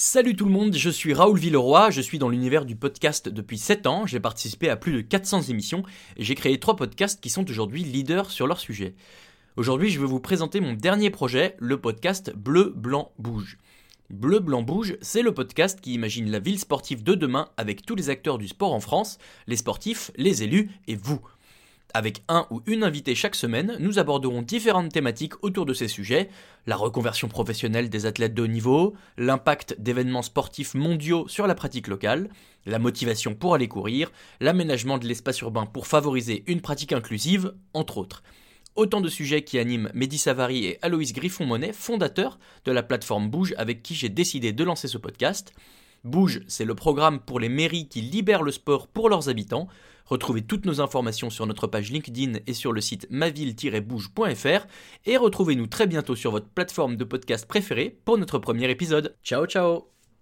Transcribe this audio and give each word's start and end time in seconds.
Salut 0.00 0.36
tout 0.36 0.44
le 0.44 0.52
monde, 0.52 0.76
je 0.76 0.90
suis 0.90 1.12
Raoul 1.12 1.40
Villeroy, 1.40 1.90
je 1.90 2.00
suis 2.00 2.20
dans 2.20 2.28
l'univers 2.28 2.64
du 2.64 2.76
podcast 2.76 3.28
depuis 3.28 3.58
7 3.58 3.88
ans, 3.88 4.06
j'ai 4.06 4.20
participé 4.20 4.70
à 4.70 4.76
plus 4.76 4.92
de 4.92 5.00
400 5.00 5.42
émissions 5.48 5.82
et 6.16 6.22
j'ai 6.22 6.36
créé 6.36 6.60
3 6.60 6.76
podcasts 6.76 7.20
qui 7.20 7.30
sont 7.30 7.50
aujourd'hui 7.50 7.82
leaders 7.82 8.30
sur 8.30 8.46
leur 8.46 8.60
sujet. 8.60 8.94
Aujourd'hui, 9.56 9.90
je 9.90 9.98
vais 9.98 10.06
vous 10.06 10.20
présenter 10.20 10.60
mon 10.60 10.74
dernier 10.74 11.10
projet, 11.10 11.56
le 11.58 11.80
podcast 11.80 12.32
Bleu, 12.32 12.72
Blanc, 12.76 13.10
Bouge. 13.18 13.58
Bleu, 14.08 14.38
Blanc, 14.38 14.62
Bouge, 14.62 14.96
c'est 15.00 15.22
le 15.22 15.34
podcast 15.34 15.80
qui 15.80 15.94
imagine 15.94 16.30
la 16.30 16.38
ville 16.38 16.60
sportive 16.60 17.02
de 17.02 17.16
demain 17.16 17.48
avec 17.56 17.84
tous 17.84 17.96
les 17.96 18.08
acteurs 18.08 18.38
du 18.38 18.46
sport 18.46 18.74
en 18.74 18.80
France, 18.80 19.18
les 19.48 19.56
sportifs, 19.56 20.12
les 20.16 20.44
élus 20.44 20.70
et 20.86 20.94
vous. 20.94 21.18
Avec 21.94 22.22
un 22.28 22.46
ou 22.50 22.60
une 22.66 22.84
invitée 22.84 23.14
chaque 23.14 23.34
semaine, 23.34 23.76
nous 23.80 23.98
aborderons 23.98 24.42
différentes 24.42 24.92
thématiques 24.92 25.42
autour 25.42 25.64
de 25.64 25.72
ces 25.72 25.88
sujets, 25.88 26.28
la 26.66 26.76
reconversion 26.76 27.28
professionnelle 27.28 27.88
des 27.88 28.04
athlètes 28.04 28.34
de 28.34 28.42
haut 28.42 28.46
niveau, 28.46 28.94
l'impact 29.16 29.74
d'événements 29.80 30.22
sportifs 30.22 30.74
mondiaux 30.74 31.26
sur 31.28 31.46
la 31.46 31.54
pratique 31.54 31.88
locale, 31.88 32.28
la 32.66 32.78
motivation 32.78 33.34
pour 33.34 33.54
aller 33.54 33.68
courir, 33.68 34.12
l'aménagement 34.40 34.98
de 34.98 35.06
l'espace 35.06 35.40
urbain 35.40 35.64
pour 35.64 35.86
favoriser 35.86 36.44
une 36.46 36.60
pratique 36.60 36.92
inclusive, 36.92 37.54
entre 37.72 37.96
autres. 37.96 38.22
Autant 38.76 39.00
de 39.00 39.08
sujets 39.08 39.42
qui 39.42 39.58
animent 39.58 39.90
Mehdi 39.94 40.18
Savary 40.18 40.66
et 40.66 40.78
Aloïs 40.82 41.14
Griffon-Monet, 41.14 41.72
fondateurs 41.72 42.38
de 42.66 42.70
la 42.70 42.82
plateforme 42.82 43.30
Bouge 43.30 43.54
avec 43.56 43.82
qui 43.82 43.94
j'ai 43.94 44.10
décidé 44.10 44.52
de 44.52 44.62
lancer 44.62 44.88
ce 44.88 44.98
podcast. 44.98 45.54
Bouge, 46.04 46.40
c'est 46.46 46.64
le 46.64 46.74
programme 46.74 47.20
pour 47.20 47.40
les 47.40 47.48
mairies 47.48 47.88
qui 47.88 48.00
libèrent 48.00 48.42
le 48.42 48.52
sport 48.52 48.86
pour 48.86 49.08
leurs 49.08 49.28
habitants. 49.28 49.68
Retrouvez 50.06 50.42
toutes 50.42 50.64
nos 50.64 50.80
informations 50.80 51.28
sur 51.28 51.46
notre 51.46 51.66
page 51.66 51.90
LinkedIn 51.90 52.38
et 52.46 52.54
sur 52.54 52.72
le 52.72 52.80
site 52.80 53.06
maville-bouge.fr 53.10 54.66
et 55.04 55.16
retrouvez-nous 55.16 55.66
très 55.66 55.86
bientôt 55.86 56.16
sur 56.16 56.30
votre 56.30 56.48
plateforme 56.48 56.96
de 56.96 57.04
podcast 57.04 57.46
préférée 57.46 57.98
pour 58.04 58.16
notre 58.16 58.38
premier 58.38 58.70
épisode. 58.70 59.16
Ciao 59.22 59.46
ciao 59.46 59.97